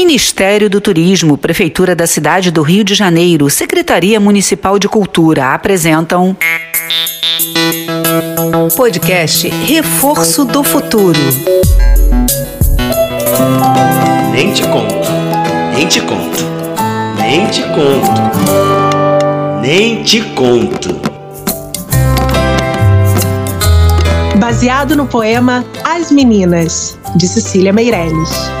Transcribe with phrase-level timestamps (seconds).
[0.00, 6.34] Ministério do Turismo, Prefeitura da cidade do Rio de Janeiro, Secretaria Municipal de Cultura apresentam.
[8.74, 11.20] Podcast Reforço do Futuro.
[14.32, 14.94] Nem te conto,
[15.74, 16.44] nem te conto,
[17.18, 18.22] nem te conto,
[19.60, 20.98] nem te conto.
[24.38, 28.59] Baseado no poema As Meninas, de Cecília Meirelles.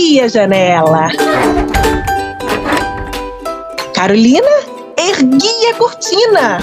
[0.00, 1.08] A janela.
[3.94, 4.50] Carolina
[4.96, 6.58] erguia a cortina.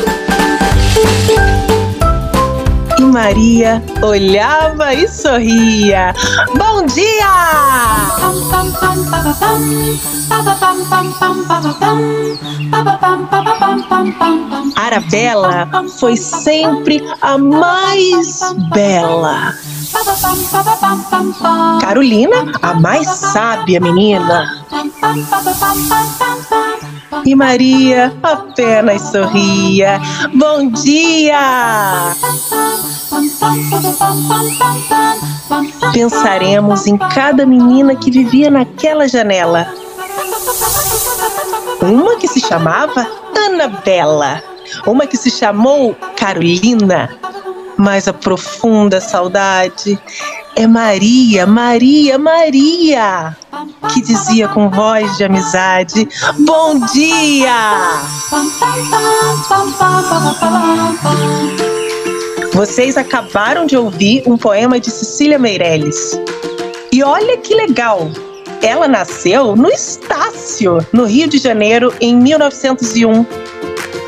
[2.97, 6.13] E Maria olhava e sorria.
[6.57, 8.16] Bom dia!
[14.75, 15.67] Arabella
[15.99, 18.39] foi sempre a mais
[18.73, 19.53] bela.
[21.81, 24.63] Carolina, a mais sábia menina.
[27.25, 29.99] E Maria apenas sorria.
[30.33, 32.13] Bom dia!
[35.93, 39.73] Pensaremos em cada menina que vivia naquela janela.
[41.81, 44.43] Uma que se chamava Anabela,
[44.85, 47.09] uma que se chamou Carolina,
[47.77, 49.99] mas a profunda saudade
[50.55, 53.37] é Maria, Maria, Maria,
[53.93, 56.09] que dizia com voz de amizade:
[56.39, 58.01] Bom dia!
[62.57, 66.19] Vocês acabaram de ouvir um poema de Cecília Meirelles.
[66.91, 68.09] E olha que legal!
[68.63, 73.27] Ela nasceu no Estácio, no Rio de Janeiro, em 1901.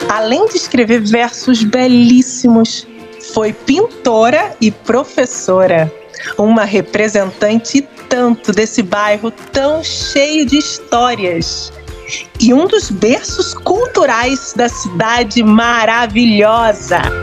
[0.10, 2.88] Além de escrever versos belíssimos,
[3.36, 5.94] foi pintora e professora,
[6.36, 11.72] uma representante tanto desse bairro tão cheio de histórias
[12.40, 17.19] e um dos berços culturais da cidade maravilhosa.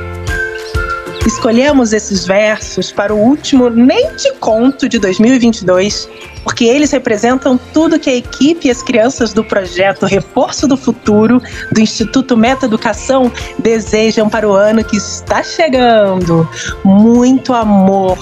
[1.27, 6.09] Escolhemos esses versos para o último Nem Te Conto de 2022,
[6.45, 11.43] porque eles representam tudo que a equipe e as crianças do projeto Reforço do Futuro
[11.73, 16.49] do Instituto Meta Educação desejam para o ano que está chegando.
[16.85, 18.17] Muito amor,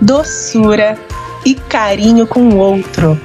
[0.00, 0.98] doçura
[1.44, 3.20] e carinho com o outro.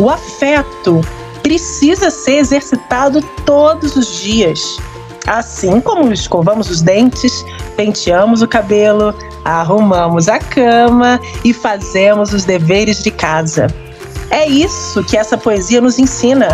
[0.00, 1.00] O afeto
[1.44, 4.78] precisa ser exercitado todos os dias.
[5.28, 7.44] Assim como escovamos os dentes,
[7.76, 13.66] penteamos o cabelo, arrumamos a cama e fazemos os deveres de casa.
[14.30, 16.48] É isso que essa poesia nos ensina.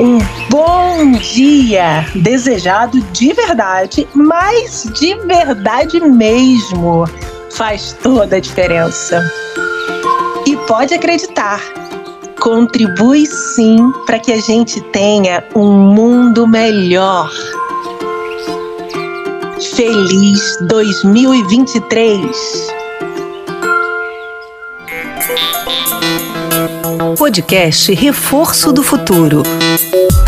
[0.00, 7.04] Um bom dia desejado de verdade, mas de verdade mesmo,
[7.52, 9.22] faz toda a diferença.
[10.46, 11.60] E pode acreditar,
[12.40, 17.30] contribui sim para que a gente tenha um mundo melhor.
[19.76, 22.70] Feliz 2023!
[27.18, 29.42] Podcast Reforço do Futuro.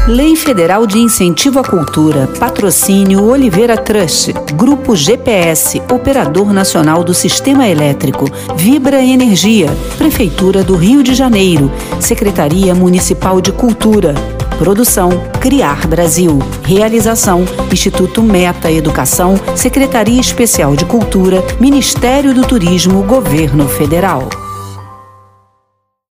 [0.08, 7.68] Lei Federal de Incentivo à Cultura, Patrocínio Oliveira Trust, Grupo GPS, Operador Nacional do Sistema
[7.68, 8.24] Elétrico,
[8.56, 11.70] Vibra Energia, Prefeitura do Rio de Janeiro,
[12.00, 14.12] Secretaria Municipal de Cultura.
[14.58, 16.40] Produção Criar Brasil.
[16.64, 24.28] Realização Instituto Meta Educação, Secretaria Especial de Cultura, Ministério do Turismo, Governo Federal.